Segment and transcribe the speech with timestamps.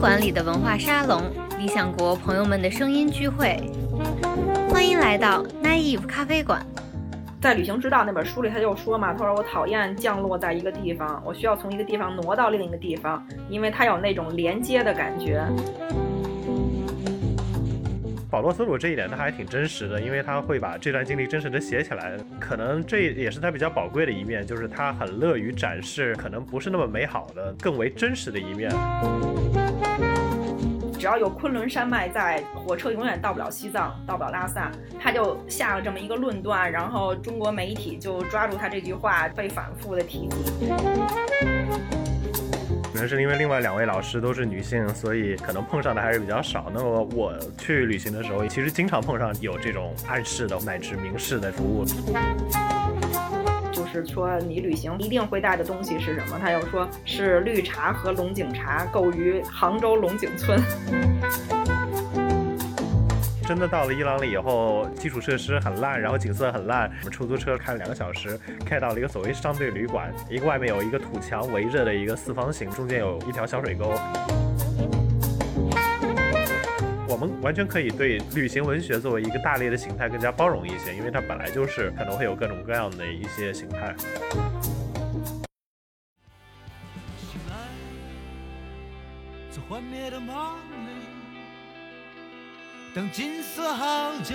[0.00, 1.20] 馆里的文化沙龙，
[1.58, 3.60] 理想国朋友们的声音聚会。
[4.70, 6.64] 欢迎来到 Naive 咖啡馆。
[7.40, 15.44] 在《旅行之道》那本书里，他就说嘛，他说我讨厌降落在一个地方，我需要从一个地方挪到另一个地方，因为它有那种连接的感觉。
[18.30, 28.70] 保罗·索鲁这一点他还挺真实的，因为他会把这段经历真实的写起来，可能这也是他比较宝贵的一面，就是他很乐于展示可能不是那么美好的、更为真实的一面。
[30.98, 34.70] 只要有昆仑山脉在，火车永远到不了西藏，到不了拉萨。
[35.00, 40.68] 他就下了这么一个论断，然后中国媒体就抓住他这句话，被反复的提及。
[42.98, 46.68] 可能是因为另外两位老师都是女性，所以可能碰上的还是比较少。
[46.74, 51.84] 那么我去旅行的时候，其实经常碰上有这种暗示的乃至明示的服务。
[53.70, 56.40] 就是说，你旅行一定会带的东西是什么？
[56.40, 60.60] 他又说是绿茶和龙井茶，购于杭州龙井村。
[63.48, 66.86] 真的到了伊朗了以后，基础设施很烂，然后景色很烂。
[66.98, 73.90] 我们出租车开了两个小时，开到了一个所谓商队旅馆，一个外面有一个土墙围着的一个四方形，中间有一条小水沟。
[77.08, 83.94] 我们完全可以对旅行文学作为一个大类的形态更加包容一些，因为它本来就是可能会有各种各样的一些形态。
[89.50, 90.36] 这幻灭的梦
[92.94, 94.34] 当金色号角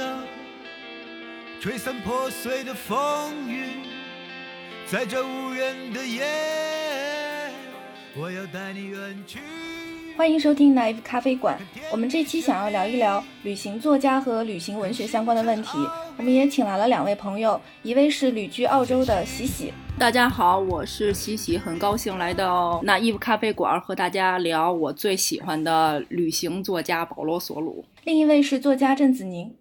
[1.60, 3.88] 吹散破碎的风雨，
[4.86, 7.52] 在这无人的夜，
[8.16, 9.40] 我要带你远去。
[10.16, 11.58] 欢迎收听 Naive 咖啡馆。
[11.92, 15.70] 我们这期想要聊一聊旅行作家和旅行文学相关的问题。
[16.18, 19.74] 我们也请来了两位朋友，一位是旅居澳洲的喜喜。
[19.98, 27.84] 大家好，我是喜喜，很高兴来到 Naive 咖啡馆和大家聊我最喜欢的旅行作家保罗·索鲁。
[28.04, 29.52] 另一位是作家郑子宁。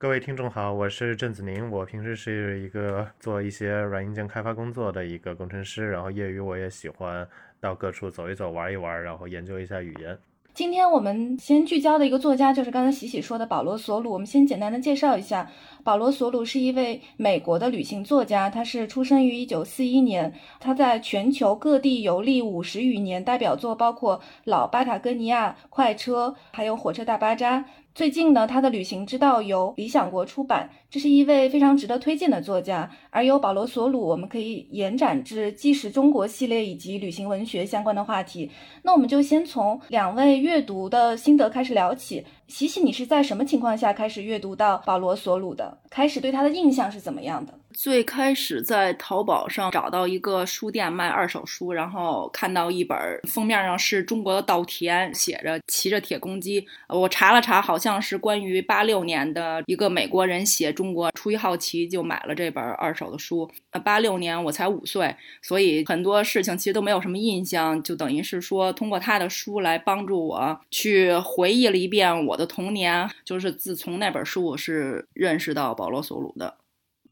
[0.00, 1.70] 各位听众好，我是郑子宁。
[1.70, 7.28] 我平时是一个做一些软硬件开发工作的一个工程师，然后业余我也喜欢
[7.60, 10.16] 到各处走一走、玩一玩，然后研究一下语言。
[10.54, 14.10] 今天我们先聚焦的一个作家就是刚才喜喜说的保罗·索鲁。
[14.10, 15.48] 我们先简单的介绍一下，
[15.84, 27.60] 保罗·索鲁是一位美国的旅行作家，他是出生于一九四一年，他在全球各地游历五十余年，代表作包括《老巴塔哥尼亚快车》，还有《火车大巴扎》。
[27.92, 32.90] 最近呢，他的旅行之道由理想国出版，这是一位非常值得推荐的作家。
[33.10, 38.50] 而由保罗·索鲁，我们可以延展至纪实中国系列以及旅行文学相关的话题。
[38.82, 42.24] 那我们就先从两位阅读的心得开始聊起。
[42.48, 45.78] 喜喜，你是在什么情况下开始阅读到保罗·索鲁的？
[45.88, 47.54] 开始对他的印象是怎么样的？
[47.72, 56.66] 最开始在淘宝上找到一个书店卖二手书，然后看到一本封面上是中国的稻田，写着骑着铁公鸡。
[56.88, 63.46] 我查了查，好像是关于八六年的一个美国人写中国，出于好奇就买了这本二手的书。
[63.72, 73.06] 呃，八六年我才五岁，所以很多事情其实都没有什么印象，就等于是说通过他的书来帮助我去回忆了一遍我的童年。
[73.26, 76.56] 就是自从那本书，我是认识到保罗·索鲁的。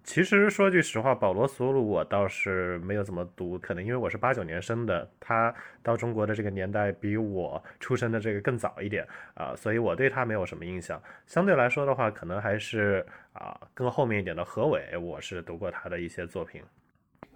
[0.08, 10.98] 其实说句实话，保罗·索鲁我倒是没有怎么读，可能因为我是八九年生的，他到中国的这个年代比我出生的这个更早一点啊，所以我对他没有什么印象。
[11.26, 13.04] 相对来说的话，可能还是
[13.34, 16.62] 啊更后面一点的何伟，我是读过他的一些作品。《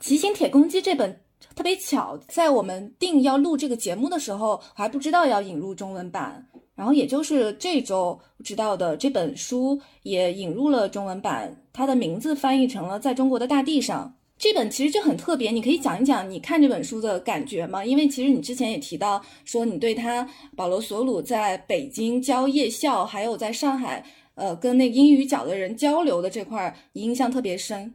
[0.01, 1.21] 骑行铁公鸡》这本
[1.55, 6.47] 特别巧，在我们定要录这个节目的时候，我还不知道要引入中文版。
[6.83, 14.13] 然后也就是这周知道的这本书也引入了中文版，它的名字翻译成了《在中国的大地上》。
[14.37, 17.85] 这本其实就很特别，你可以讲一讲你看这本书的感觉吗？
[17.85, 24.05] 因为其实你之前也提到说你对他保罗·索鲁在北京教夜校，还有在上海
[24.35, 27.95] 呃跟那英语角的人交流的这块印象特别深。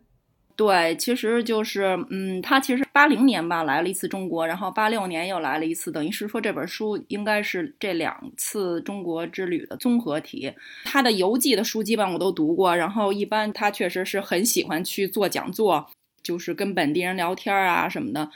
[0.57, 10.51] 对，其实就是，嗯，他其实八零年吧来了一次中国，然后八六年又来了一次，等于是说这本书应该是这两次中国之旅的综合体。
[10.83, 15.87] 他的游记的书基本我都读过，然后一般他确实是很喜欢去做讲座，
[16.23, 18.27] 就是跟本地人聊天啊什么的。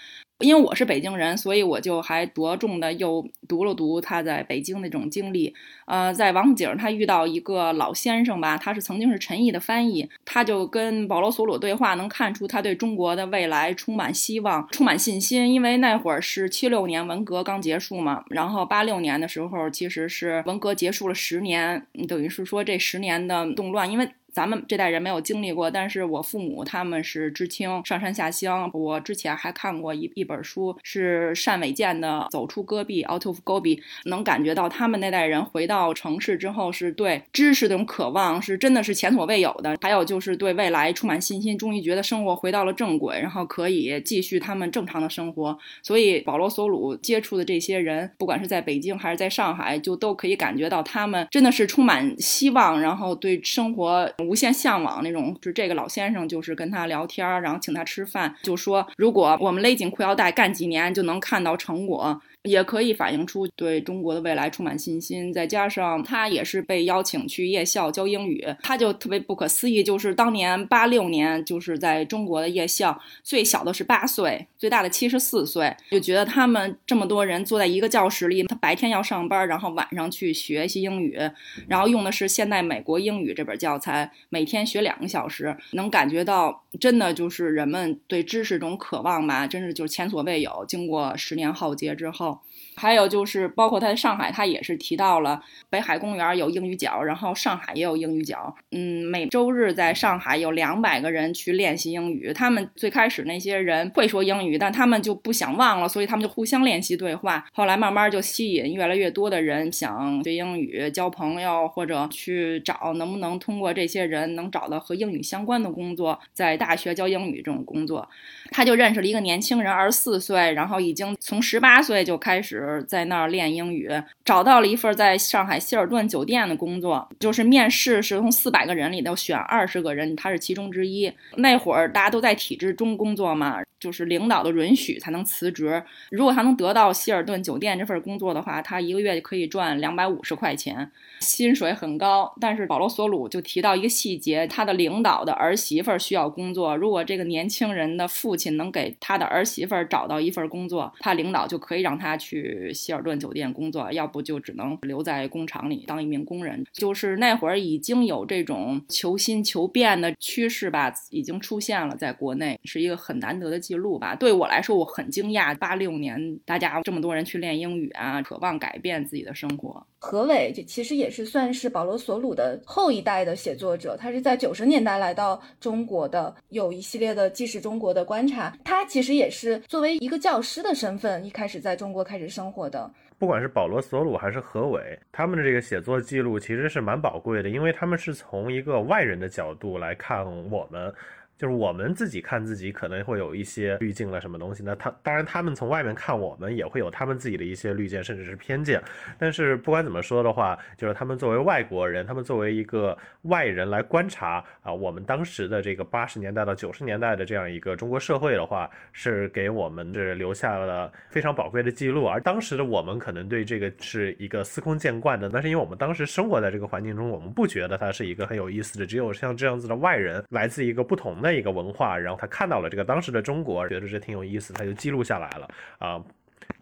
[0.42, 5.54] 因为我是北京人，所以我就还着重的又读了读他在北京那种经历。
[5.86, 15.52] 呃，在王府井，他遇到一个老先生吧，他是曾经是陈毅的翻译，他就跟保罗·索鲁对话，能看出他对中国的未来充满希望、充满信心。
[15.52, 28.70] 因为那会儿是七六年文革刚结束嘛，然后八六年的时候其实是文革结束了十年，等于是说这十年的动乱，因为咱们这代人没有经历过，但是我父母他们是知青，上山下乡。
[28.74, 39.76] 我之前还看过一一本书，是单伟健的《走出戈壁》（Out of Gobi），能感觉到他们那代人回到城市之后，是对知识这种渴望，是真的是前所未有的。
[39.82, 45.58] 还有就是对未来充满信心，终于觉得生活回到了正轨，然后可以继续他们正常的生活。
[45.84, 54.10] 所以保罗·索鲁接触的这些人，不管是在北京还是在上海，就都可以感觉到他们真的是充满希望，然后对生活。
[54.26, 62.22] 无限向往那种，就是这个老先生就是跟他聊天，然后请他吃饭，就说如果我们勒紧裤腰带干几年，就能看到成果。
[62.44, 81.20] 也可以反映出对中国的未来充满信心，再加上他也是被邀请去夜校教英语，他就特别不可思议，就是当年八六年，就是在中国的夜校，最小的是八岁，最大的七十四岁，就觉得他们这么多人坐在一个教室里，他白天要上班，然后晚上去学习英语，
[81.68, 90.66] 然后用的是现代美国英语这本教材，每天学两个小时，能感觉到真的就是人们对知识这种渴望吧，真是就是前所未有。
[90.68, 92.31] 经过十年浩劫之后。
[92.76, 95.40] 还有就是，包括他在上海，他也是提到了
[95.70, 98.56] 北海公园有英语角，然后上海也有英语角。
[98.72, 102.32] 嗯，每周日在上海有两百个人去练习英语。
[102.34, 107.46] 他们最开始那些人会说英语，但他们就不想忘了，所以他们就互相练习对话。
[107.52, 118.08] 后来慢慢就吸引越来越多的人想学英语、交朋友，或者去找能不能通过这些人能找到和英语相关的工作，在大学教英语这种工作。
[118.50, 122.61] 他就认识了一个年轻人，二十四岁，然后已经从十八岁就开始。
[122.88, 123.90] 在那儿练英语，
[124.26, 131.12] 找到了一份在上海希尔顿酒店的工作，就是面试是从四百个人里头选二十个人，他是其中之一。
[131.38, 135.84] 那会儿大家都在体制中工作嘛，就是领导的允许才能辞职。
[136.12, 140.90] 如果他能得到希尔顿酒店这份工作的话，他一个月可以赚两百五十块钱，
[141.20, 142.34] 薪水很高。
[142.40, 152.72] 但是保罗·索鲁就提到一个细节，他的领导的儿媳妇需要工作，如果这个年轻人的父亲能给他的儿媳妇找到一份工作，他领导就可以让他去。
[152.74, 156.64] 希尔顿酒店工作，要不就只能留在工厂里当一名工人。
[156.72, 164.14] 就是那会儿已经有这种求新求变的趋势吧，已经出现了，在国内是一个很难得的记录吧。
[164.16, 169.82] 对我来说，我很惊讶，八六年大家这么多人去练英语啊，渴望改变自己的生活。
[169.98, 178.52] 何伟这其实也是算是保罗·索鲁的后一代的写作者，他是在九十年代来到中国的，有一系列的纪实中国的观察。
[178.66, 182.92] 他其实也是作为一个教师的身份，一开始在中国开始生活的。
[183.18, 190.94] 不管是保罗·索鲁还是何伟，他们的这个写作记录其实是蛮宝贵的，因为他们是从一个外人的角度来看我们。
[191.42, 198.80] 就是我们自己看自己可能会有一些滤镜了什么东西，那他当然他们从外面看我们也会有他们自己的一些滤镜甚至是偏见，
[199.18, 221.31] 但是不管怎么说的话，就是他们作为外国人，他们作为一个外人来观察啊，我们当时的这个八十年代到九十年代的这样一个中国社会的话，是给我们是留下了非常宝贵的记录，而当时的我们可能对这个是一个司空见惯的，但是因为我们当时生活在这个环境中，我们不觉得它是一个很有意思的，只有像这样子的外人来自一个不同的。
[221.34, 225.48] 一个文化，然后他看到了这个当时的中国，觉得这挺有意思，他就记录下来了
[225.80, 226.04] 啊，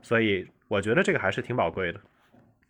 [0.02, 2.00] 所以我觉得这个还是挺宝贵的。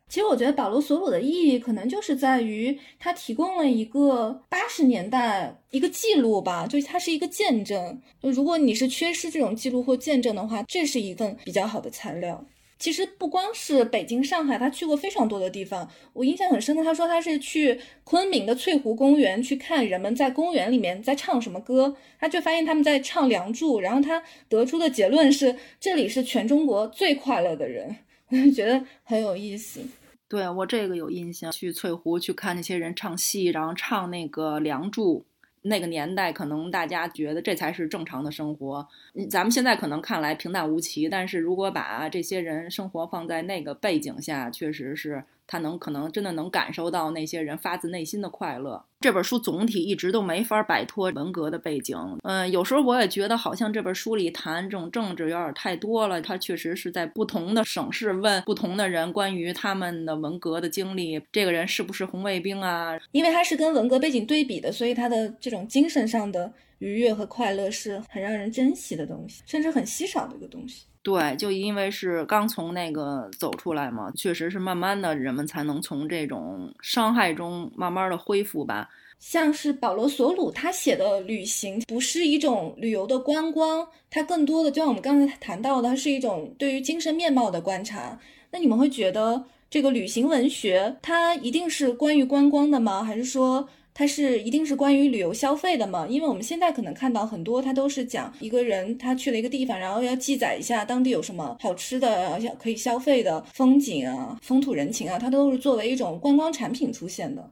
[0.07, 8.01] 其实我觉得保罗·索鲁的意义可能就是在于他提供了一个八十年代一个记录吧，就是它是一个见证。
[8.21, 12.43] 如果你是缺失这种记录或见证的话，这是一份比较好的材料。
[12.79, 15.87] 其实不光是北京、上海，他去过非常多的地方。
[16.13, 27.97] 我印象很深的，他说他是去昆明的翠湖公园去看人们在公园里面在唱什么歌，他就发现他们在唱《梁祝》，然后他得出的结论是这里是全中国最快乐的人，
[28.31, 29.81] 我就觉得很有意思。
[30.29, 35.19] 对我这个有印象，去翠湖去看那些人唱戏，然后唱那个《梁祝》。
[35.63, 38.87] 那个年代，可能大家觉得这才是正常的生活。
[39.29, 45.23] 咱们现在可能看来平淡无奇，但是如果把这些人生活放在那个背景下，确实是。
[45.51, 48.85] 他能可能真的能感受到那些人发自内心的快乐。
[48.99, 51.97] 这本书总体一直都没法摆脱文革的背景。
[52.21, 56.21] 嗯，有时候我也觉得好像这本书里谈这种政治有点太多了。
[56.21, 61.19] 他确实是在不同的省市问不同的人关于他们的文革的经历。
[61.31, 62.95] 这个人是不是红卫兵啊？
[63.11, 70.85] 因为他是跟文革背景对比的，所以他的这种精神上的愉悦和快乐是很让人珍惜的东西，甚至很稀少的一个东西。
[71.09, 78.87] 对，就因为是刚从那个走出来嘛，确实是慢慢的人们才能从这种伤害中慢慢的恢复吧。
[79.17, 88.19] 像是保罗·索鲁他写的旅行，不是一种旅游的观光，它更多的就像我们刚才谈到的，它是一种对于精神面貌的观察。
[88.51, 93.03] 那你们会觉得这个旅行文学它一定是关于观光的吗？
[93.03, 93.67] 还是说？
[93.99, 96.07] 它是一定是关于旅游消费的嘛？
[96.07, 107.51] 因为我们现在可能看到很多，它都是讲一个人他去了一个地方，然后要记载一下当地有什么好吃的、要可以消费的风景啊、风土人情啊，它都是作为一种观光产品出现的。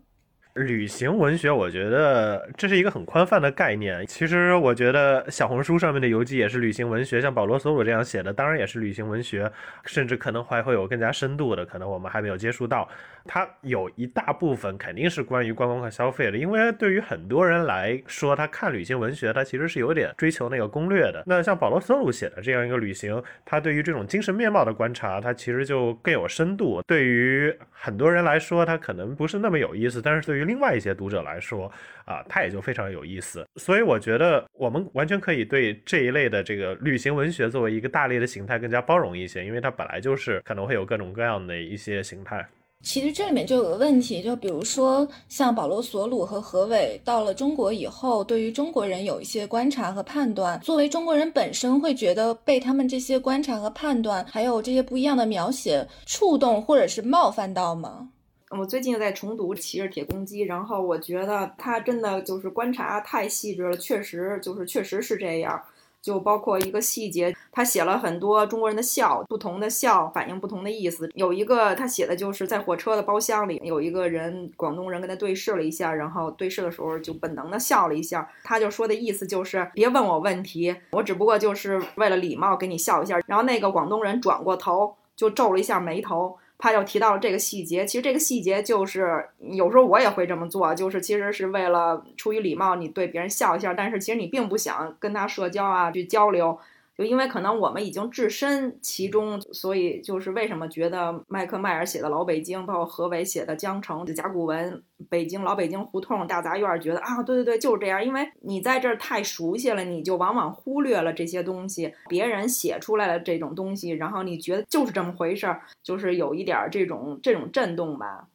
[0.57, 4.05] 旅行文学，我觉得这是一个很宽泛的概念。
[4.07, 9.51] 其实，我觉得小红书上面的游记也是旅行文学，像保罗·索鲁这样写的，当然也是旅行文学，
[9.85, 12.87] 甚至可能还会有更加深度的，可能我们还没有接触到。
[13.29, 21.23] 它有一大部分肯定是关于观光和消费的，因为对于很多人来说，他看旅行文学，他其实是有点追求那个攻略的。
[21.25, 26.81] 那像保罗·索鲁写的这样一个旅行，他对于这种精神面貌的观察，他其实就更有深度。
[26.87, 31.69] 对于很多人来说，他可能不是那么有意思，但是对于另外一些读者来说，
[32.05, 33.45] 啊，他也就非常有意思。
[33.57, 42.47] 所以我觉得我们完全可以对这一类的这个旅行文学作为一个大类的形态更加包容一些，因为它本来就是可能会有各种各样的一些形态。
[42.83, 50.59] 其实这里面就有个问题，就比如说像保罗·索鲁和何伟到了中国以后，对于中国人有一些观察和判断。
[50.59, 58.07] 作为中国人本身，会觉得被他们这些观察和判断，还有这些不一样的描写触动或者是冒犯到吗？
[58.49, 65.61] 我最近在重读《骑着铁公鸡》，然后我觉得他真的就是观察太细致了，确实就是确实是这样。
[65.99, 71.09] 就包括一个细节，他写了很多中国人的笑，不同的笑反映不同的意思。
[71.15, 78.29] 有一个他写的就是在火车的包厢里，有一个人广东人跟他对视了一下，然后对视的时候就本能的笑了一下。
[78.45, 83.19] 他就说的意思就是别问我问题，我只不过就是为了礼貌给你笑一下。
[83.27, 86.37] 然后那个广东人转过头就皱了一下眉头。
[86.57, 96.57] 他就提到了这个细节，其实这个细节就是有时候我也会这么做，就是其实是为了出于礼貌，你对别人笑一下，但是其实你并不想跟他社交啊，去交流。
[96.97, 108.03] 就因为可能我们已经置身其中，所以就是为什么觉得麦克迈尔写的老北京，包括何伟写的江城、甲骨文、北京老北京胡同、大杂院，觉得啊，对对对，就是这样。
[108.03, 111.93] 因为你在这儿太熟悉了，你就往往忽略了这些东西。
[112.09, 118.27] 别人写出来的这种东西，然后你觉得就是这么回事儿，就是有一点这种这种震动吧。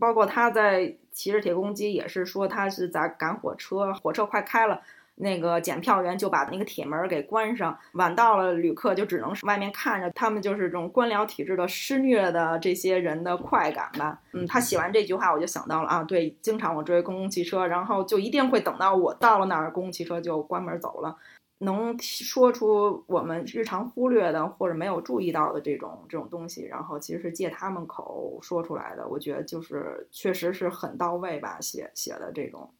[0.00, 4.80] 包括他在骑着铁公鸡，也是说他是在赶火车，火车快开了。
[5.16, 14.20] 那个检票员就把那个铁门给关上，晚到了旅客就只能外面看着，他们就是这种官僚体制的施虐的这些人的快感吧。
[14.32, 21.16] 嗯，他写完这句话，我就想到了啊，对，经常我追公共汽车，然后就一定会等到我到了那儿，公共汽车就关门走了。
[21.58, 32.70] 能说出我们日常忽略的或者没有注意到的这种这种东西，然后其实是借他们口说出来的，我觉得就是确实是很到位吧，写写的这种。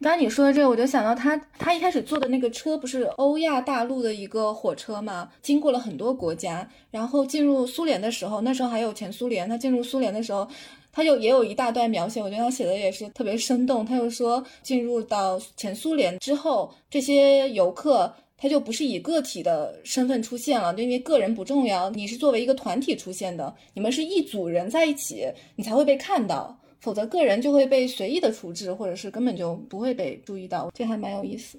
[0.00, 10.46] 刚刚你说的这个，我就想到他，他一开始坐的那个车不是欧亚大陆的一个火车嘛，经过了很多国家，然后进入苏联的时候，那时候还有前苏联，他进入苏联的时候，
[10.92, 13.84] 他就也有一大段描写，我觉得他写的也是特别生动。
[13.84, 26.56] 他又说，进入到前苏联之后，这些游客他就不是以个体的身份出现了，就因为个人不重要，你是作为一个团体出现的，你们是一组人在一起，你才会被看到。
[26.80, 31.58] 否则，个人就会被随意的处置，或者是根本就不会被注意到，这还蛮有意思。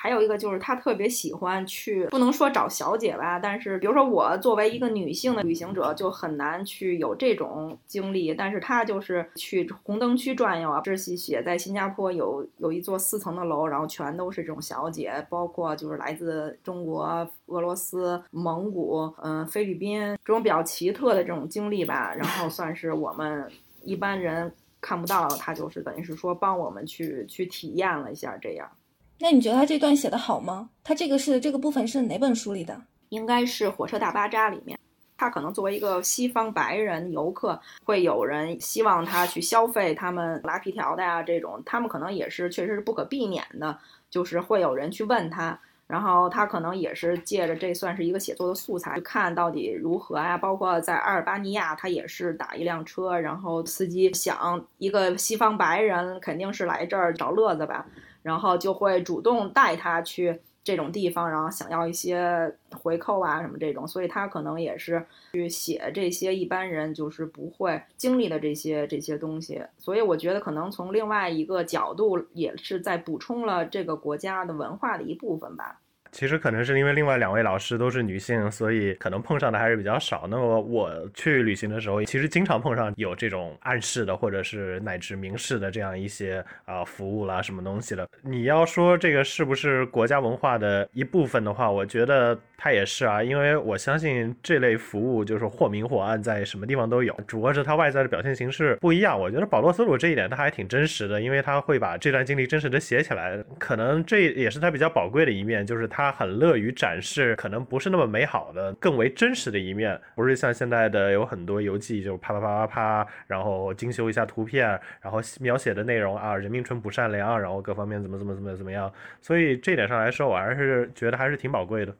[0.00, 8.32] 还有一个就是他特别喜欢去，不能说找小姐吧，但是比如说我作为一个女性的旅行者，就很难去有这种经历。
[8.32, 23.50] 但是他就是去红灯区转悠啊，这是写在新加坡有有一座四层的楼，然后全都是这种小姐，包括就是来自中国、俄罗斯、蒙古、嗯菲律宾这种比较奇特的这种经历吧，然后算是我们。
[23.88, 28.70] 一般人看不到，他就是等于是说帮我们去去体验了一下这样。
[29.18, 30.68] 那你觉得他这段写的好吗？
[30.84, 32.80] 他这个是这个部分是哪本书里的？
[33.08, 34.78] 应该是《火车大巴扎》里面。
[35.16, 43.76] 他可能作为一个西方白人游客，会有人希望他去消费他们拉皮条的呀这种，他们可能也是确实是不可避免的，
[44.10, 45.58] 就是会有人去问他。
[45.88, 50.38] 然后他可能也是借着这算是一个写作的素材，看到底如何呀？
[50.38, 57.86] 包括在阿尔巴尼亚，他也是打一辆车，然后司机想一个西方白人肯定是来这儿找乐子吧，
[58.22, 60.40] 然后就会主动带他去。
[60.68, 75.80] 这种地方，然后想要一些回扣啊什么这种，所以他可能也是去写这些一般人就是不会经历的这些这些东西，所以我觉得可能从另外一个角度也是在补充了这个国家的文化的一部分吧。
[76.10, 80.26] 其实可能是因为另外两位老师都是女性，所以可能碰上的还是比较少。
[80.28, 88.08] 那么我去旅行的时候，其实经常碰上有这种暗示的，或者是乃至明示的这样一些啊服务啦，什么东西的。
[88.22, 99.18] 你要说这个是不是国家文化的一部分的话，我觉得它也是啊，因为我相信这类服务就是或明或暗，在什么地方都有，只不过是它外在的表现形式不一样。
[99.18, 105.97] 我觉得保罗·斯鲁这一点他还挺真实的，因为他会把这段经历真实的写起来，可能这也是他比较宝贵的一面，就是他。
[105.98, 114.68] 他很乐于展示可能不是那么美好的、更为真实的一面，不是像现在的有很多游记，就啪啪啪啪啪，然后精修一下图片，
[115.00, 118.88] 然后描写的内容啊，人民淳朴善良，然后各方面怎么怎么怎么怎么样。
[119.20, 121.92] 所以这点上来说，我还是觉得还是挺宝贵的。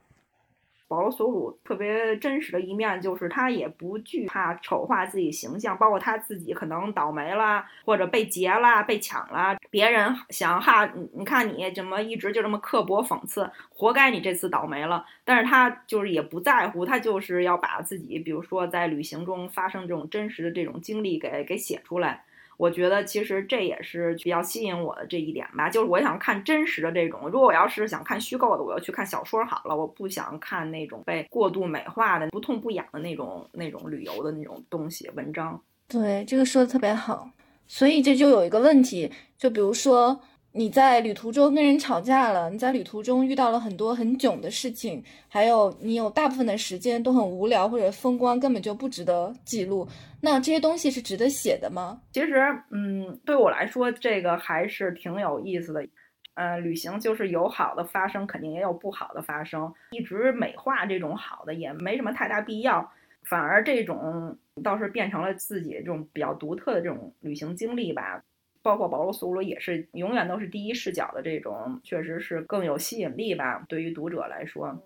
[0.89, 15.05] 保罗·索鲁特别真实的一面，就是他也不惧怕丑化自己形象，包括他自己可能倒霉了，或者被劫了、被抢了，别人想哈，你看你怎么一直就这么刻薄讽刺，活该你这次倒霉了。
[15.25, 22.25] 但是他就是也不在乎，他就是要把自己，比如说在旅行中发生这种真实的这种经历给给写出来。
[22.59, 27.21] 我觉得其实这也是比较吸引我的这一点吧，就是我想看真实的这种。
[27.31, 29.75] 如果我要是想看虚构的，我要去看小说好了。
[29.75, 35.59] 我不想看那种被过度美化的、不痛不痒的那种那种旅游的那种东西文章。
[35.89, 37.31] 对，这个说的特别好。
[37.67, 40.21] 所以这就有一个问题，就比如说。
[40.53, 49.87] 你在旅途中跟人吵架了，你在旅途中遇到了很多很囧的事情，还有你有大部分的时间都很无聊或者风光根本就不值得记录，
[50.21, 52.01] 那这些东西是值得写的吗？
[52.13, 52.35] 其实，
[52.71, 55.87] 嗯，对我来说，这个还是挺有意思的。
[56.35, 59.73] 呃，旅行就是有好的发生，肯定也有不好的发生。
[59.91, 62.89] 一直美化这种好的也没什么太大必要，
[63.25, 68.23] 反而这种倒是变成了自己这种比较独特的这种旅行经历吧。
[68.63, 73.65] 包括保罗·索鲁也是永远都是第一视角的这种，确实是更有吸引力吧。
[73.69, 74.77] 对于读者来说，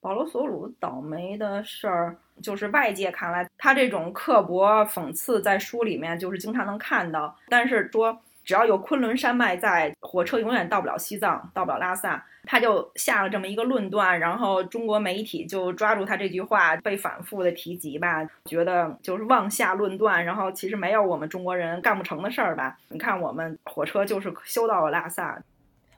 [0.00, 8.20] 保罗·索鲁倒霉的事儿，就是外界看来他这种刻薄讽刺在书里面就是经常能看到，但是说。
[8.44, 12.24] 只要有昆仑山脉在，火车永远到不了西藏，到不了拉萨。
[12.44, 20.24] 他就下了这么一个论断，然后中国媒体就抓住他这句话，被反复的提及吧，觉得就是妄下论断。
[20.24, 22.78] 然后其实没有我们中国人干不成的事儿吧？
[22.88, 25.38] 你看我们火车就是修到了拉萨。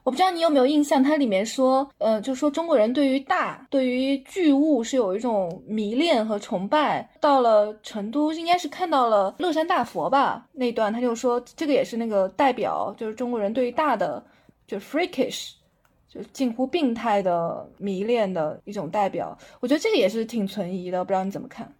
[0.03, 7.09] 我不知道你有没有印象，它里面说，呃，就说中国人对于大、对于巨物是有一种迷恋和崇拜。
[7.21, 10.45] 到了成都，应该是看到了乐山大佛吧？
[10.51, 14.21] 那段他就说，这个也是那个代表，就是中国人对于大的，
[14.67, 15.51] 就 freakish，
[16.09, 19.37] 就近乎病态的迷恋的一种代表。
[19.61, 21.73] 我觉得这个也是挺存疑的，不知道你怎么看。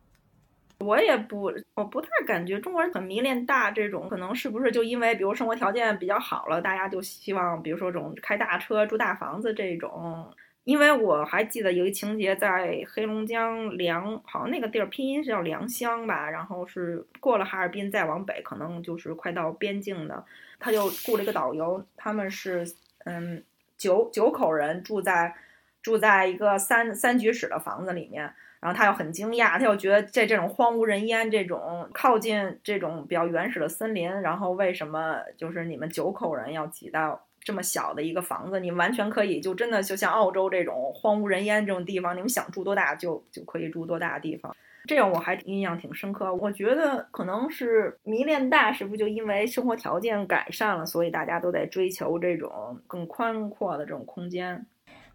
[0.83, 10.31] 我也不，我不太感觉中国人很迷恋大这种，可能是不是就因为比如生活条件比较好了，大家就希望，比如说这种开大车、住大房子这种。
[10.65, 20.23] 因为我还记得有一情节，在黑龙江良，好像那个地儿拼音是叫良乡吧，然后是过了哈尔滨再往北，可能就是快到边境的，
[20.59, 22.65] 他就雇了一个导游，他们是
[23.03, 23.43] 嗯
[23.77, 25.35] 九九口人住在
[25.81, 28.33] 住在一个三三居室的房子里面。
[28.63, 38.61] 然后他又很惊讶，他又觉得在这种荒无人烟、这种靠近这种比较原始的森林，然后为什么就是你们九口人要挤到这么小的一个房子？
[38.61, 44.55] 你完全可以就真的就像澳洲这种荒无人烟这种地方，你们想住多大就就可以住多大的地方。
[44.85, 46.33] 这样我还印象挺深刻。
[46.33, 54.65] 我觉得可能是迷恋大，是不就因为生活条件改善了，所以大家都在追求这种更宽阔的这种空间？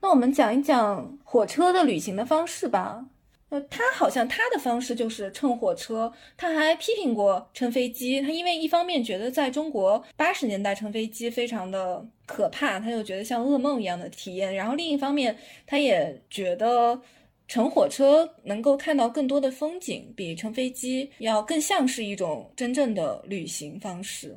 [0.01, 3.05] 那我们讲一讲火车的旅行的方式吧。
[3.51, 8.21] 呃，他好像他的方式就是乘火车，他还批评过乘飞机。
[8.21, 14.55] 他因为一方面觉得在中国八十年代乘飞机非常的可怕，他又觉得像噩梦一样的体验。
[14.55, 15.35] 然后另一方面，
[15.67, 17.01] 他也觉得
[17.47, 24.37] 乘火车能够看到更多的风景，比乘飞机要更像是一种真正的旅行方式。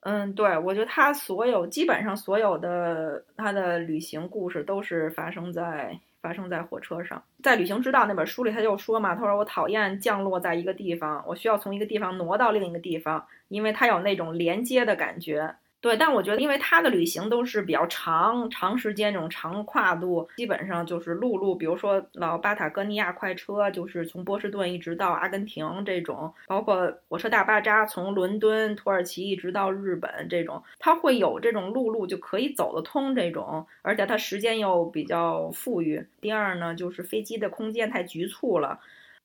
[0.00, 5.98] 嗯，对，我觉得他所有基本上所有的他的旅行故事都是发生在。
[6.20, 15.54] 发生在火车上，在《旅行之道》那本书里，他就说嘛，他说我讨厌降落在一个地方，我需要从一个地方挪到另一个地方，因为它有那种连接的感觉。
[15.80, 36.06] 对，但我觉得，因为他的旅行都是比较长长时间这种长跨度，基本上就是陆路，比如说老巴塔哥尼亚快车，就是从波士顿一直到阿根廷这种，包括火车大巴扎从伦敦、土耳其一直到日本这种，它会有这种陆路就可以走得通这种，而且它时间又比较富裕。
[36.20, 38.78] 第二呢，就是飞机的空间太局促了，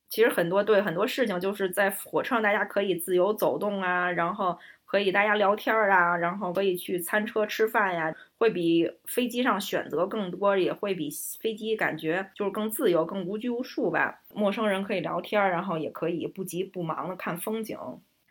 [0.07, 4.57] 其实很多对很多事情就是在火车上大家可以自由走动啊，然后。
[4.95, 14.21] 可以大家聊天儿啊，然后可以去餐车吃饭呀，会比飞机上选择更多，也会比飞机感觉就是更自由、更无拘无束吧。
[14.33, 17.77] 陌生人可以聊天儿，然后也可以不急不忙的看风景。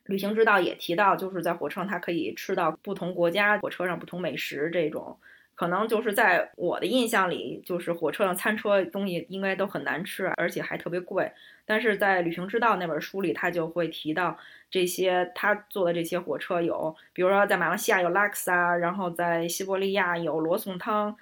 [0.07, 5.19] 旅行之道也提到，就是在火车上，它可以吃到不同国家火车上不同美食这种。
[5.55, 11.31] 可能就是在我的印象里，就是火车上餐车东西应该都很难吃，而且还特别贵。
[11.65, 14.37] 但是在《旅行之道》那本书里，他就会提到
[14.71, 21.17] 这些他坐的这些火车有，比如说在马来西亚有拉克萨，然后在西伯利亚有罗宋汤，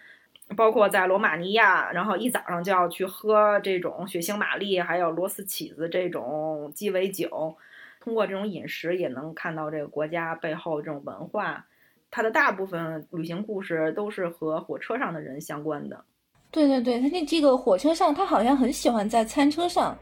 [0.56, 7.56] 包括在罗马尼亚，然后一早上就要去喝这种血腥玛丽，还有螺丝起子这种鸡尾酒。
[8.00, 11.66] 通过这种饮食，也能看到这个国家背后这种文化。
[12.12, 16.05] 它的大部分旅行故事都是和火车上的人相关的。
[16.51, 19.96] 对对对，他那这个火车上，他好像很喜欢在餐车上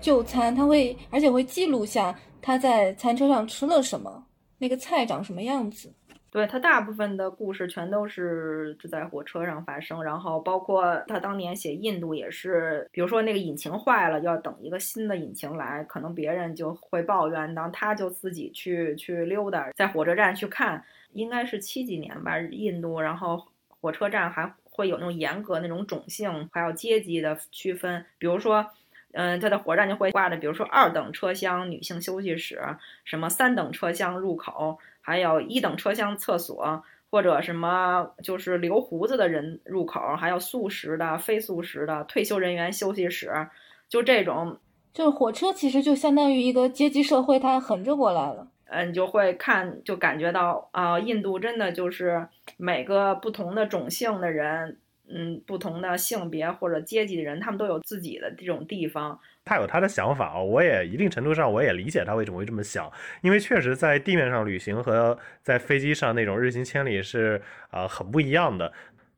[0.00, 4.24] 就餐，他会而且会记录下他在餐车上吃了什么，
[4.58, 5.92] 那个菜长什么样子。
[6.30, 20.80] 对他大部分的故事全都是就在火车上发生，然后包括他当年写印度也是，比如说那个引擎坏了，要等一个新的引擎来，可能别人就会抱怨，然后他就自己去去溜达，在火车站去看。
[21.12, 28.66] 应该是七几年吧，印度，然后火车站还会有那种严格那种种姓还有阶级的区分，比如说，
[29.12, 32.60] 嗯，它的火车站就会挂着，比如说二等车厢女性休息室，
[33.04, 43.48] 什么三等车厢入口，还有一等车厢厕所，或者什么就是留胡子的人入口，还有素食的、非素食的退休人员休息室，
[43.88, 44.58] 就这种，
[44.92, 48.46] 就是火车其实就相当于一个阶级社会，它横着过来了。
[48.70, 54.78] 嗯，你就会看，就感觉到啊，印度真的就是每个不同的种姓的人，
[55.08, 59.18] 嗯，不同的性别或者阶级的人，他们都有自己的这种地方。
[59.44, 62.88] 他有他的想法，我也一定程度上我也理解他为什么会这么想，
[63.22, 68.72] 因为确实在地面上旅行和在飞机上那种日行千里是啊很不一样的。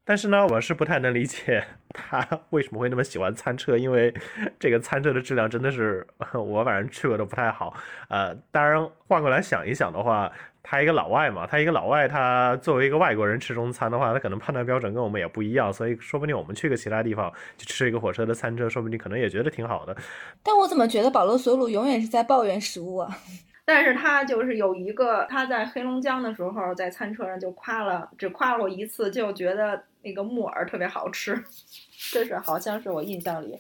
[0.04, 4.12] 但是呢，我是不太能理解 他为什么会那么喜欢餐车，因为
[4.58, 7.74] 这个餐车的质量真的是 我反正去过都不太好。
[8.08, 19.96] 呃，当然换过来想一想的话，他一个老外嘛，他一个老外，他作为一个外国人吃中餐的话，他可能判断标准跟我们也不一样，所以说不定我们去个其他地方去吃一个火车的餐车，说不定可能也觉得挺好的。
[20.42, 23.18] 但我怎么觉得保罗索鲁永远是在抱怨食物啊？
[23.64, 31.40] 但是他就是有一个，他在黑龙江的时候，在餐车上就夸了，只夸了我一次，就觉得那个木耳特别好吃，
[32.12, 33.57] 这是好像是我印象里，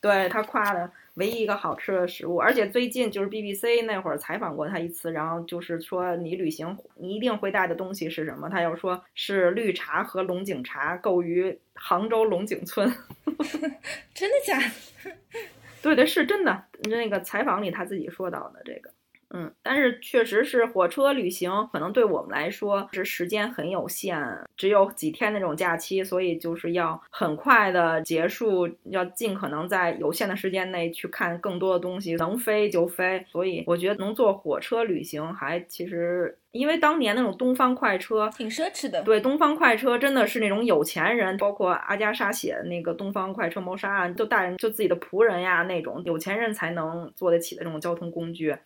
[0.00, 2.38] 对他夸的唯一一个好吃的食物。
[2.38, 8.48] 而且最近就是 BBC 那会儿采访过他一次，然后就是说你旅行你一定会带的东西是什么？
[8.48, 12.92] 他又说是绿茶和龙井茶，购于杭州龙井村。
[14.12, 14.58] 真的假
[15.04, 15.12] 的？
[15.80, 16.64] 对对，是真的。
[16.84, 18.90] 那个采访里他自己说到的这个。
[19.36, 24.16] 嗯，但是确实是火车旅行，可能对我们来说是时间很有限，
[24.56, 33.26] 只有几天那种假期，所以就是要很快的结束，要尽可能在有限的时间内去看更多的东西，能飞就飞。
[33.28, 39.02] 所以我觉得能坐火车旅行还其实，因为当年那种东方快车挺奢侈的。
[39.02, 48.56] 对，东方快车真的是那种有钱人，包括阿加莎写的那个《东方快车谋杀案》，就带就自己的仆人呀那种有钱人才能坐得起的这种交通工具。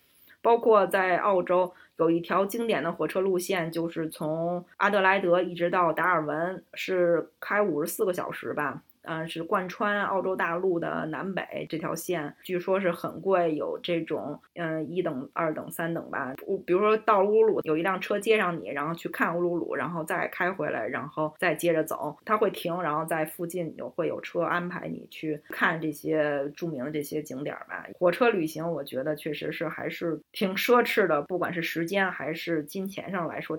[0.42, 8.82] 包括在澳洲有一条经典的火车路线，就是从阿德莱德一直到达尔文，是开五十四个小时吧。
[9.08, 16.34] 嗯，是贯穿澳洲大陆的南北这条线，据说是很贵，有这种嗯一等、二等、三等吧。
[16.46, 22.14] 我比如说到乌鲁鲁，有一辆车接上你，然后去看乌鲁鲁，然后再开回来，然后再接着走。
[22.24, 27.86] 它会停，然后在附近有会有车安排你去看这些著名的这些景点吧。
[27.98, 33.56] 火车旅行，我觉得确实是还是挺奢侈的，不管是时间还是金钱上来说。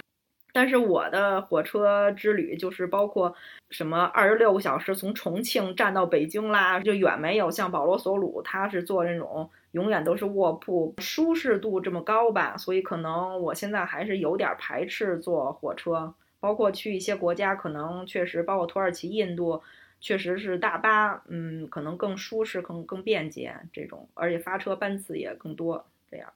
[0.52, 3.34] 但是我的火车之旅就是包括
[3.70, 12.58] 什么二十六个小时从重庆站到北京啦，就远没有像保罗索鲁他是坐那种永远都是卧铺，舒适度这么高吧。
[12.58, 19.62] 所以可能我现在还是有点排斥坐火车，包括去一些国家，可能确实包括土耳其、印度，
[20.02, 26.34] 确实是大巴，嗯，可能更舒适、更更便捷这种，而且发车班次也更多这样。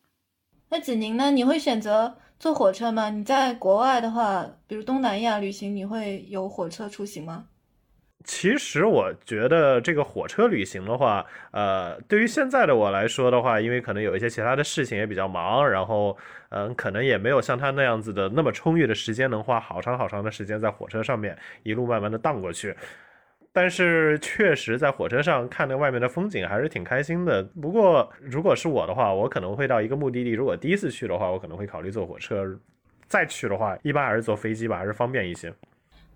[0.73, 1.29] 那子宁呢？
[1.29, 3.11] 你会选择坐火车吗？
[3.11, 7.45] 你在国外的话，比如东南亚旅行，你会有火车出行吗？
[8.23, 16.17] 其实我觉得这个火车旅行的话，呃，对于现在的我来说的话，因为可能有一些其他的事情也比较忙，然后
[16.49, 22.75] 嗯，可能也没有像他那样子的那么充裕的时间，能花好长好长的时间在火车上面一路慢慢的荡过去。
[23.55, 27.43] 但是确实，在火车上看那外面的风景还是挺开心的。
[27.61, 30.31] 不过，如果是我的话，我可能会到一个目的地。
[30.31, 32.43] 如果第一次去的话，我可能会考虑坐火车。
[33.07, 35.53] 再去的话，一般还是坐飞机吧，还是方便一些。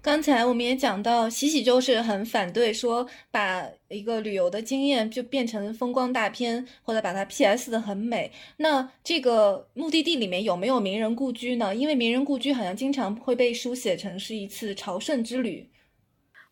[0.01, 8.31] 刚才我们也讲到，喜喜就是很反对说把一个旅游的经验就变成风光大片，或者把它 PS 的很美。
[8.57, 11.75] 那这个目的地里面有没有名人故居呢？
[11.75, 15.67] 因为名人故居好像经常会被书写成是一次朝圣之旅。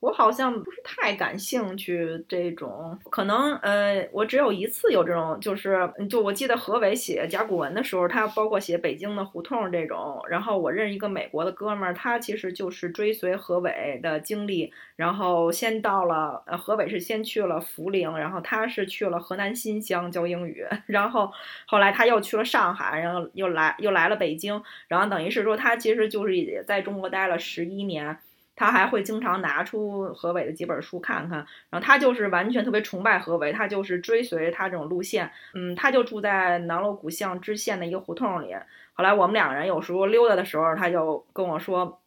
[0.06, 21.32] 我好像不是太感兴趣这种，可能呃，我只有一次有这种，就是就我记得何伟写甲骨文的时候，他包括写北京的胡同这种，然后我认识一个美国的哥们儿，他其实就是追随何伟的经历，然后先到了呃，何伟是先去了涪陵，然后他是去了河南新乡教英语， 然后
[21.66, 28.20] 后来他又去了上海，然后又来又来了北京，然后等于是说他其实就是也在中国待了十一年。
[28.56, 35.32] 他还会经常拿出何伟的几本书看看，然后他就是完全特别崇拜何伟，他就是追随他这种路线。
[35.54, 38.56] 嗯，他就住在南锣鼓巷支线的一个胡同里。
[38.94, 42.00] 后来我们两个人有时候溜达的时候，他就跟我说，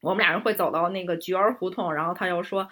[0.00, 2.68] 我们俩人会走到那个菊儿胡同，然后他又说。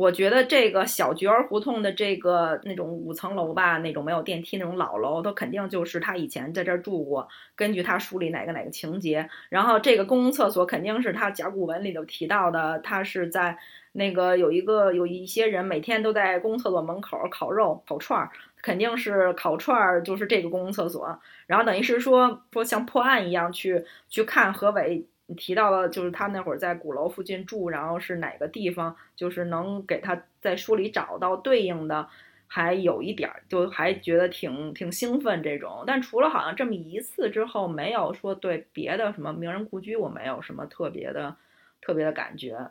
[0.00, 7.28] 我觉得这个小菊儿胡同的这个那种五层楼吧，那种没有电梯那种老楼，它肯定就是他以前在这儿住过。
[7.54, 13.58] 根据他书里哪个哪个情节，然后这个公共厕所肯定是他甲骨文里头提到的，他是在
[13.92, 18.30] 那个有一个有一些人每天都在公共厕所门口烤肉烤串儿，
[18.62, 21.20] 肯定是烤串儿就是这个公共厕所。
[21.46, 25.04] 然后等于是说说像破案一样去去看何伟。
[25.36, 32.08] 提到了，就是他那会儿在鼓楼附近住，然后是哪个地方，就是能给他在书里找到对应的，
[32.46, 35.84] 还有一点儿，就还觉得挺挺兴奋这种。
[35.86, 41.36] 但除了好像这么一次之后，没有说对别的什么名人故居，我没有什么特别的
[41.80, 42.70] 特别的感觉。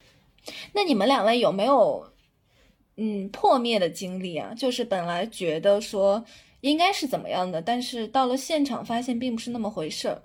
[0.74, 2.12] 那你们两位有没有
[2.96, 4.52] 嗯破灭的经历啊？
[4.54, 6.24] 就是本来觉得说
[6.60, 10.22] 应该是怎么样的，但是到了现场发现并不是那么回事儿。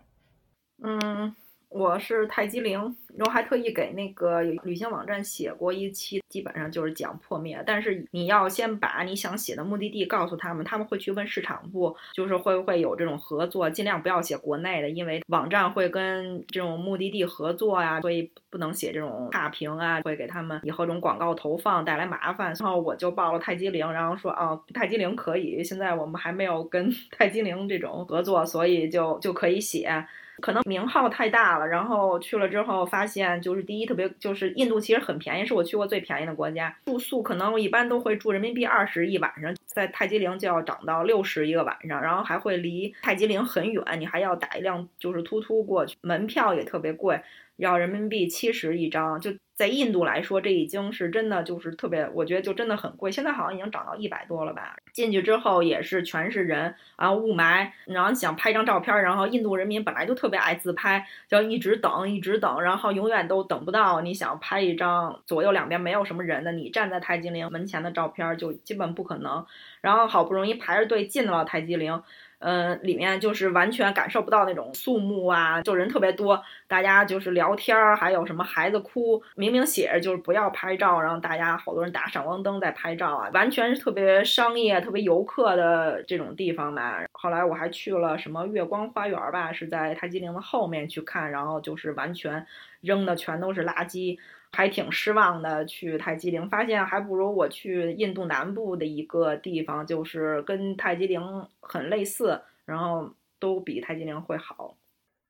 [0.84, 1.36] 嗯。
[1.72, 2.78] 我是泰姬陵，
[3.16, 7.64] 然后还特意给那个旅行网站写过一期，基本上就是讲破灭。
[7.66, 22.54] 但是你要先把你想写的目的地告诉他们，他们会去问市场部，就是会不会有这种合作，尽量不要写国内的，因为网站会跟这种目的地合作呀，所以不能写这种差评啊，会给他们以后这种广告投放带来麻烦。
[22.60, 30.06] 然后我就报了泰姬陵，然后说哦，泰姬陵可以，现在我们还没有跟泰姬陵这种合作，所以就就可以写。
[30.42, 36.76] 可能名号太大了，然后去了之后发现，就是第一特别就是印度其实很便宜，是我去过最便宜的国家。
[36.86, 47.22] 住宿可能我一般都会住人民币二十一晚上，在泰姬陵就要涨到六十一个晚上，然后还会离泰姬陵很远，你还要打一辆就是突突过去，门票也特别贵。
[47.62, 53.12] 要人民币七十一张，就在印度来说，这已经是真的就是特别，我觉得就真的很贵。
[53.12, 54.76] 现在好像已经涨到一百多了吧。
[54.92, 69.46] 进去之后也是全是人啊，雾霾，然后想拍张照片，然后印度人民本来就特别爱自拍，就一直等，一直等，然后永远都等不到你想拍一张左右两边没有什么人的，你站在泰姬陵门前的照片就基本不可能。
[69.82, 72.02] 然后好不容易排着队进了泰姬陵。
[72.42, 87.04] 嗯，里面就是完全感受不到那种肃穆啊，就人特别多，大家就是聊天儿，还有什么孩子哭，明明写着就是不要拍照，然后大家好多人打闪光灯在拍照啊，完全是特别商业、特别游客的这种地方吧。
[87.12, 92.44] 后来我还去了什么月光花园吧，是在泰姬陵的后面去看，然后就是完全
[92.82, 94.18] 扔的全都是垃圾。
[94.54, 101.22] 还挺失望的，去泰姬陵发现还不如我去印度南部的一个地方，就是跟泰姬陵
[101.60, 103.10] 很类似，然后
[103.40, 104.76] 都比泰姬陵会好。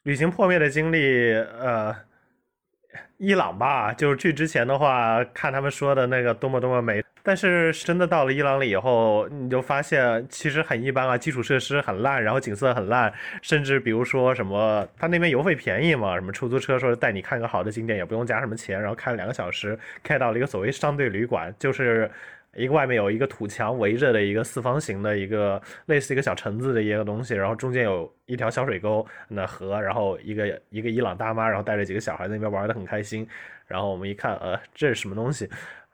[0.04, 1.96] 旅行破灭的经历，呃，
[3.18, 7.04] 伊朗吧，就是去之前的话，看他们说的那个多么多么美。
[7.24, 22.10] 但是真的到了伊朗了以后，你就发现其实很一般啊，基础设施很烂，然后景色很烂，甚至比如说什么，他那边油费便宜嘛，什么出租车说带你看个好的景点也不用加什么钱，然后开了两个小时，开到了一个所谓商队旅馆，就是
[22.56, 33.26] 一个外面有一个土墙围着的一个四方形的一个类似一个小城子的一个东西，然后中间有一条小水沟，那河，然后一个一个伊朗大妈，然后带着几个小孩在那边玩的很开心，
[33.68, 35.50] 然后我们一看，呃，这是什么东西？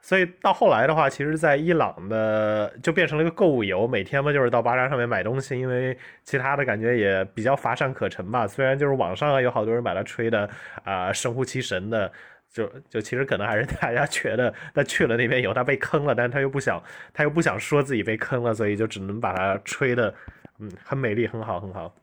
[0.07, 8.47] 所以到后来的话，其实，在伊朗的就变成了一个购物游，每天嘛就是到巴扎上面买东西，因为其他的感觉也比较乏善可陈吧。
[8.47, 10.49] 虽然就是网上有好多人把它吹的
[10.85, 12.09] 啊神乎其神的，
[12.49, 16.81] 就就其实可能还是大家觉得他去了那边以后他被坑了，但是他又不想
[17.13, 20.15] 他又不想说自己被坑了，所以就只能把它吹的
[20.59, 21.93] 嗯很美丽很好很好。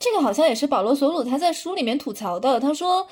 [0.00, 3.06] 这个好像也是保罗索鲁他在书里面吐槽的，他说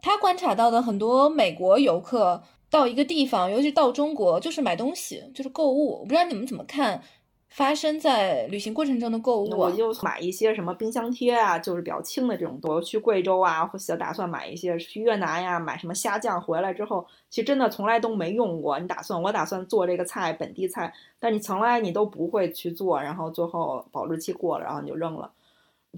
[0.00, 2.40] 他观察到的很多美国游客。
[2.70, 5.98] 到一个地方，尤其到中国，就是买东西，就是购物。
[5.98, 7.02] 我不知道你们怎么看，
[7.48, 9.56] 发生在旅行过程中的购物啊？
[9.56, 12.58] 我就买一些什么冰箱贴啊，就是比较轻的这种。
[12.62, 18.78] 我去贵州啊，或者打算买一些去越南呀，买什么虾酱回来之后，其实真的从来都没用过。
[18.78, 25.28] 你打算我打算做这个菜，本地菜，但你从来你都不会去做，然后最后保质期过了，然后你就扔了。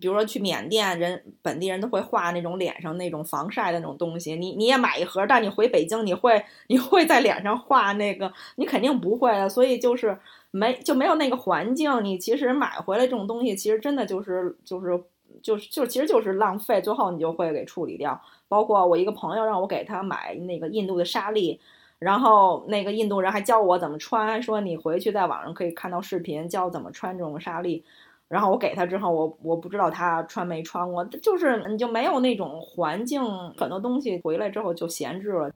[0.01, 10.19] 比如说去缅甸，人本地人都会画那种脸上那种防晒的那种东西，你你也买一盒，但你回北京你会你会在脸上画那个，你肯定不会的，所以就是
[10.51, 14.99] 没就没有那个环境，你其实买回来这种东西，其实真的就是就是
[15.43, 18.19] 就是就其实就是浪费，最后你就会给处理掉。
[18.49, 21.61] 包括我一个朋友让我给他买那个印度的纱丽，
[21.99, 27.85] 然后那个印度人还教我怎么穿，说你回去在网上可以看到视频教怎么穿这种纱丽。
[28.33, 33.23] 然后我给他之后，我我不知道他穿没穿过，就是你就没有那种环境，
[33.59, 35.53] 很多东西回来之后就闲置了。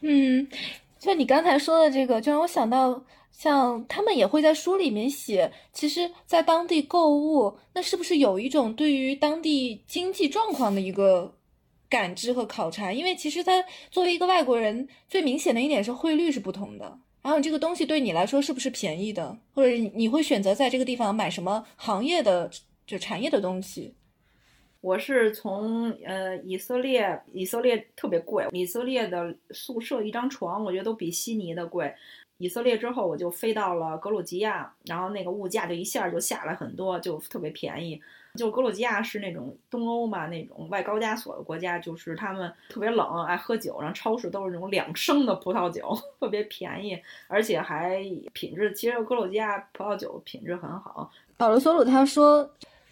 [0.00, 0.44] 嗯，
[0.98, 11.32] 就你刚才说的这个，就让我想到，像他们也会在书里面写，其实，在当地购物，那是不是有一种对于当地经济状况的一个
[11.88, 12.92] 感知和考察？
[12.92, 16.98] 因为其实他作为一个外国人，最明显的一点是汇率是不同的。
[17.22, 22.50] 然后这个东西对你来说是不是便宜的，或者你会选择在这个地方买什么行业的
[22.86, 23.94] 就产业的东西？
[24.80, 31.94] 我是从呃以色列，以色列特别贵，以色列的宿舍一张床我觉得都比悉尼的贵。
[32.38, 38.00] 以色列之后我就飞到了格鲁吉亚，然后那个物价就一下就下来很多，就特别便宜。
[38.36, 48.00] 就格鲁吉亚是那种东欧嘛，那种外高加索的国家，就是他们特别冷，爱喝酒，然后超市都是那种两升的葡萄酒， 特别便宜，而且还
[48.32, 48.72] 品质。
[48.72, 51.10] 其实格鲁吉亚葡萄酒品质很好。
[51.36, 52.48] 保罗·索鲁他说，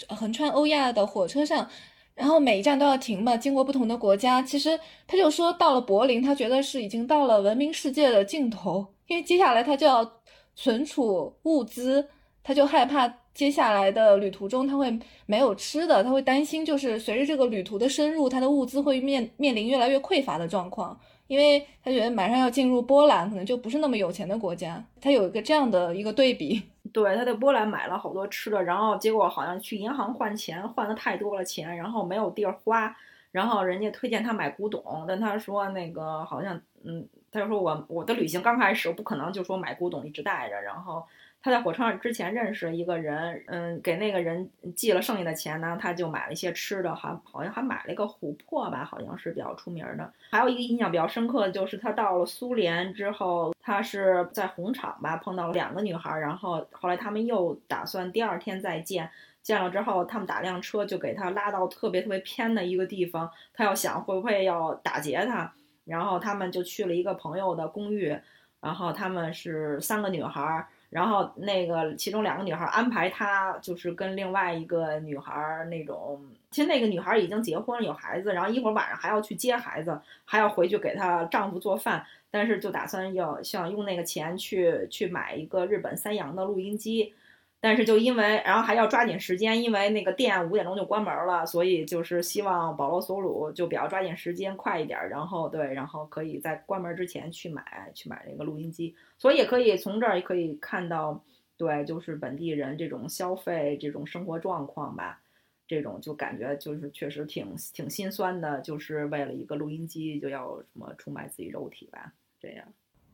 [0.09, 1.69] 横穿欧亚的火车上，
[2.17, 4.43] 然后每一站都要停嘛，经过不同的国家。
[4.43, 10.21] 其实他就说，到了柏林，他觉得是已经到了文明世界的尽头，因为接下来他就要
[10.57, 12.09] 存储物资，
[12.43, 13.07] 他就害怕。
[13.39, 20.99] 接下来的旅途中，他会没有吃的，他会担心，就是随着这个旅途的深入，他的物资会面面临越来越匮乏的状况，
[21.29, 26.61] 因为他觉得马上要进入波兰，可能就不是那么有钱的国家，他有一个这样的一个对比。
[26.93, 32.93] 对，他在波兰买了好多吃的，然后结果好像去银行换钱换的太多了钱，然后没有地儿花，
[33.31, 41.05] 然后人家推荐他买古董，但他说那个好像，嗯，他就说我我的旅行刚开始，我不可能就说买古董一直带着，然后。
[41.49, 50.13] 他在火车上之前认识一个人，嗯，给那个人寄了剩下的钱呢，他就买了一些吃的，还好像还买了一个琥珀吧，好像是比较出名的。
[50.31, 59.11] 还有一个印象比较深刻的就是他到了苏联之后，他是在红场吧碰到了两个女孩，然后后来他们又打算第二天再见，
[59.43, 65.51] 见了之后他们打辆车就给他拉到特别特别偏的一个地方，他要想会不会要打劫他，
[65.87, 68.15] 然后他们就去了一个朋友的公寓，
[68.61, 70.67] 然后他们是三个女孩。
[70.91, 76.21] 然后那个其中两个女孩安排他就是跟另外一个女孩那种，
[76.51, 87.13] 其实那个女孩已经结婚有孩子，然后一会儿晚上还要去接孩子，还要回去给她丈夫做饭，但是就打算要想用那个钱去去买一个日本三洋的录音机。
[87.61, 98.95] 但是就因为，然后还要抓紧时间，因为那个店五点钟就关门了，所以就是希望保罗·索鲁就比较抓紧时间，快一点，然后对，然后可以在关门之前去买去买那个录音机。
[99.19, 101.21] 所以也可以从这儿也可以看到，
[101.57, 105.21] 对，就是本地人这种消费这种生活状况吧，
[105.67, 112.65] 这种就感觉就是确实挺挺心酸的，就是为了一个录音机就要什么出卖自己肉体吧，这样。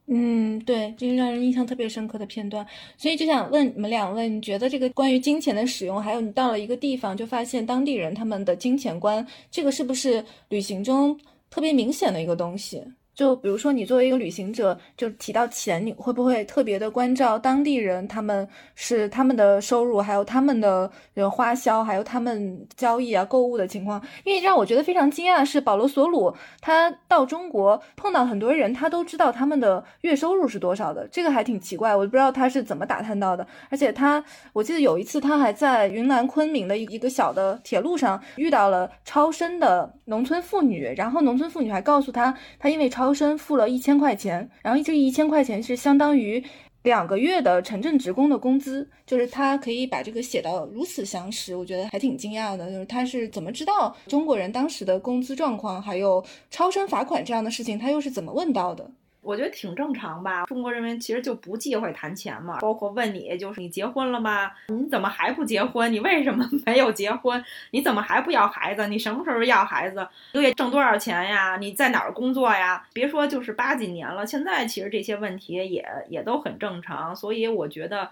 [0.06, 2.66] 嗯，对，这是让人印象特别深刻的片段，
[2.98, 12.82] 所以就想问你们两位，你觉得这个关于金钱的使用，还有你到了一个地方就发现当地人他们的金钱观，这个是不是旅行中特别明显的一个东西？
[13.14, 18.06] 就比如说，你作为一个旅行者，就提到钱，你会不会特别的关照当地人？
[18.08, 24.02] 他们是他们的收入，还有他们的人花销，还有他们交易啊、购物的情况。
[24.24, 33.46] 因为让我觉得非常惊讶的是，保罗·索鲁他到中国碰到很多人，他都知道他们的月收入是多少的，这个还挺奇怪，我不知道他是怎么打探到的。
[33.70, 43.03] 而且他，我记得有一次他还在云南昆明的一一个小的铁路上遇到了超生的农村妇女，然后农村妇女还告诉他，他因为超。
[43.04, 46.42] 超生付了一千块钱，然后这一千块钱是相当于
[46.84, 52.70] 两个月的城镇职工的工资，就是他可以把这个写到如此详实，我觉得还挺惊讶的。
[52.70, 58.90] 就是他是怎么知道中国人当时的工资状况，还有超生罚款这样的事情，他又是怎么问到的？
[59.24, 64.50] 我觉得挺正常吧，中国人民其实就不忌讳谈钱嘛，包括问你，就是你结婚了吗？
[64.68, 65.92] 你怎么还不结婚？
[65.92, 67.42] 你为什么没有结婚？
[67.70, 68.86] 你怎么还不要孩子？
[68.88, 70.06] 你什么时候要孩子？
[70.32, 71.56] 一个月挣多少钱呀？
[71.56, 72.86] 你在哪儿工作呀？
[72.92, 78.10] 别说就是八几年了，现在其实这些问题也也都很正常，所以我觉得。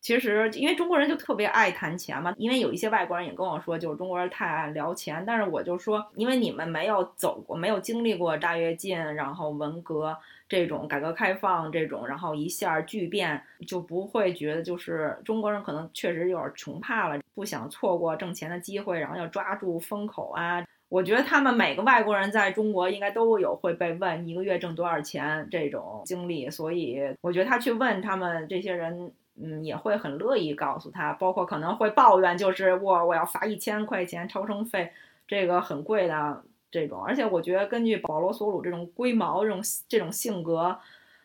[0.00, 5.24] 其实，因为中国人就特别爱谈钱嘛，因为有一些外国人也跟我说，就是中国人太爱聊钱。
[5.26, 10.16] 但是我就说，因为你们没有走过，没有经历过大跃进，然后文革
[10.48, 20.64] 这种改革开放这种，然后一下巨变，就不会觉得就是中国人可能确实有点穷怕了，不想错过挣钱的机会，然后要抓住风口啊。
[20.88, 29.12] 我觉得他们每个外国人在中国应该都有会被问一个月挣多少钱这种经历，所以我觉得他去问他们这些人。
[29.40, 34.90] 嗯，也会很乐意告诉他，包括可能会抱怨，就是我我要罚一千块钱超生费，
[35.28, 37.02] 这个很贵的这种。
[37.02, 40.78] 而且我觉得根据保罗索鲁这种龟毛这种这种性格，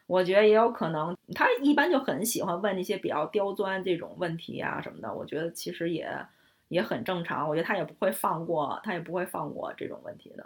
[0.07, 5.13] 我觉得也有可能他一般就很喜欢问那些比较刁钻这种问题啊什么的。
[5.13, 6.07] 我觉得其实也
[6.67, 10.45] 也很正常，我觉得他也不会放过他也不会放过这种问题的。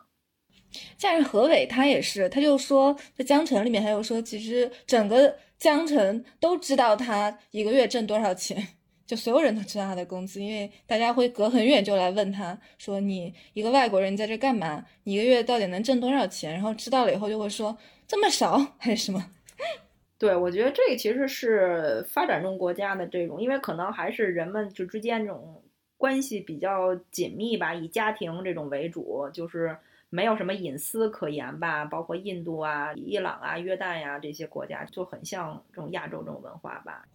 [1.02, 8.68] 但是何伟他也是，他就说在江城里面，他又说其实整个江城都知道他一个月挣多少钱，
[9.08, 14.86] 就所有人都知道他的工资，因为大家会隔很远就来问他说你一个外国人在这干嘛？
[15.06, 16.54] 你一个月到底能挣多少钱？
[16.54, 19.26] 然后知道了以后就会说这么少还是什么？
[20.20, 25.64] 对，我觉得这其实是发展中国家的这种，因为可能还是人们就之间这种
[25.98, 29.76] 关系比较紧密吧，以家庭这种为主，就是。
[30.10, 37.06] 没有什么隐私可言吧，包括印度啊、伊朗啊、约旦呀这些国家，就很像这种亚洲这种文化吧。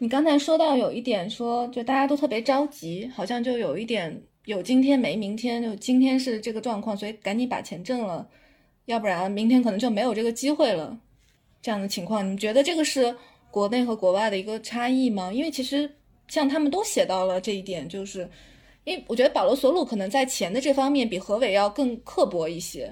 [0.00, 8.28] 你刚才说到有一点，说就大家都特别着急，好像就有一点有今天没明天，就今天是这个状况，所以赶紧把钱挣了，
[8.86, 10.98] 要不然明天可能就没有这个机会了。
[11.60, 13.14] 这样的情况，你觉得这个是
[13.50, 15.32] 国内和国外的一个差异吗？
[15.32, 15.90] 因为其实
[16.28, 18.28] 像他们都写到了这一点，就是。
[18.84, 22.90] 因为我觉得保罗·索鲁可能在钱的这方面比何伟要更刻薄一些，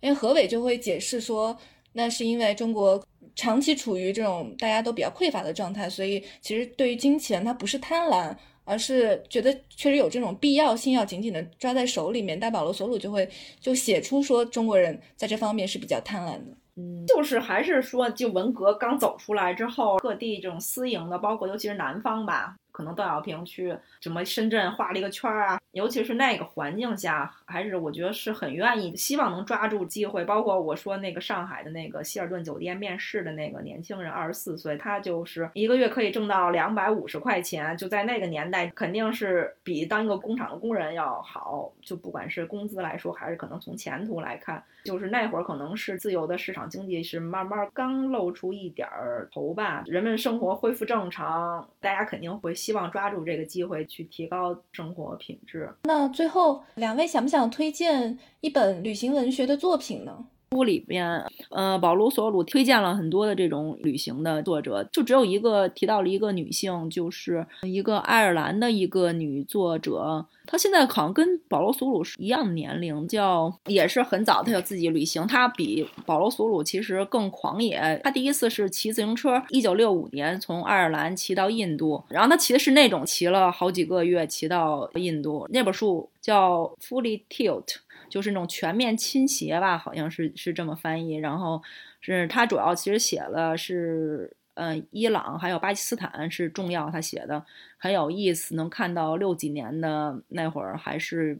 [0.00, 1.56] 因为何伟就会解释说，
[1.94, 3.02] 那是因为中国
[3.38, 8.34] 长期处于这种大家都比较匮乏的状态，所以其实对于金钱他不是贪婪，
[8.64, 12.38] 而是觉得确实有这种必要性要紧紧的抓在手里面。
[12.38, 13.28] 但保罗·索鲁就会
[13.60, 22.56] 就写出说中国人在这方面是比较贪婪的，嗯，就是还是说就文革刚走出来之后，各地这种私营的，包括尤其是南方吧。
[22.72, 30.24] 可能邓小平去什么深圳画了一个圈儿啊，尤其是那个环境下，还是我觉得是很愿意，希望能抓住机会。
[30.24, 41.72] 包括我说那个上海的那个希尔顿酒店面试的那个年轻人，二十四岁，他就是一个月可以挣到两百五十块钱，就在那个年代，肯定是比当一个工厂的工人要好。
[41.80, 52.54] 就不管是工资来说，还是可能从前途来看，就是那会儿可能是自由的市场经济是慢慢刚露出一点儿头吧，人们生活恢复正常，大家肯定会。
[52.54, 55.57] 希望抓住这个机会去提高生活品质。
[55.84, 60.26] 那最后两位想不想推荐一本旅行文学的作品呢？
[60.50, 70.24] 书里边，呃，保罗·索鲁推荐了很多的这种旅行的作者，就只有一个提到了一个女性，就是一个爱尔兰的一个女作者。
[70.46, 75.26] 她现在好像跟保罗·索鲁是一样的年龄，叫也是很早，她就自己旅行。
[75.26, 78.00] 她比保罗·索鲁其实更狂野。
[78.02, 85.46] 她第一次是骑自行车，一九六五年从爱尔兰骑到印度，然后她骑的是那种骑了好几个月骑到印度。
[85.50, 87.64] 那本书叫《Fully Tilt》。
[88.08, 91.16] 就是那种全面倾斜吧，好像是是这么翻译。
[91.16, 91.62] 然后
[92.00, 97.44] 是他主要其实写了是，嗯，伊朗还有巴基斯坦是重要，他写的
[97.76, 98.54] 很有意思。
[98.54, 101.38] 能看到六几年的那会儿还是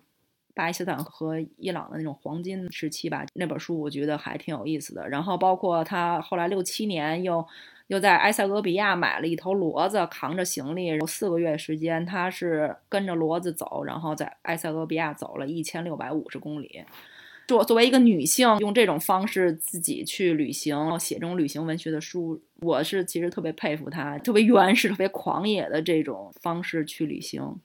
[0.55, 3.25] 巴基斯坦和伊朗的那种黄金时期吧。
[3.35, 5.09] 那本书我觉得还挺有意思的。
[5.09, 7.47] 然后包括他后来六七年又。
[7.89, 16.85] 又在埃塞俄比亚买了一头骡子，扛着行李有四个月时间，他是跟着骡子走，然后在埃塞俄比亚走了一千六百五十公里。
[17.47, 27.59] 作作为一个女性，用这种方式自己去旅行，写这种旅行文学的书，我是其实特别佩服她，特别 原始、特别狂野的这种方式去旅行。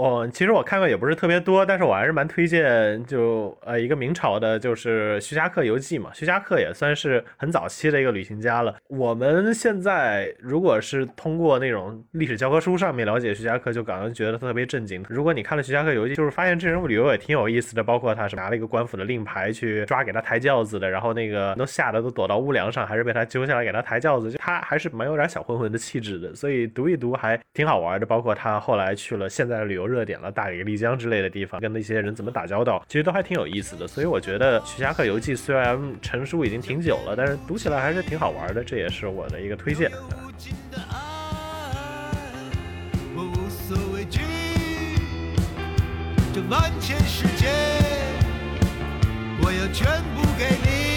[0.00, 6.10] 我其实我看过也不是特别多，但是我还是蛮推荐，就呃一个明朝的，就是徐霞客游记嘛。
[6.14, 8.74] 徐霞客也算是很早期的一个旅行家了。
[8.88, 15.04] 我们现在如果是通过那种历史教科书上面了解徐霞客，就感觉觉得特别震惊。
[15.06, 28.06] 如果你看了徐霞客游记，就是发现这人物旅游也挺有意思的，包括他是拿了一个官府的令牌去抓给他抬轿子的，然后那个都吓得都躲到屋梁上，还是被他揪下来给他抬轿子，就他还是蛮有点小混混的气质的，所以读一读还挺好玩的。
[28.06, 29.89] 包括他后来去了现在的旅游。
[29.90, 33.88] 热点了，大理、丽江之类的地方，跟那些人怎么打交道，其实都还挺有意思的。
[33.88, 39.90] 所以我觉得《徐霞客游记》虽然成书已经挺久了，但是读起来还是挺好玩的，这也是我的一个推荐。
[49.42, 50.89] 我要全部给你。